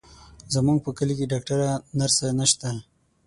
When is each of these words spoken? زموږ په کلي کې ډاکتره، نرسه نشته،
زموږ 0.53 0.77
په 0.85 0.91
کلي 0.97 1.13
کې 1.19 1.29
ډاکتره، 1.31 1.67
نرسه 1.99 2.27
نشته، 2.39 2.69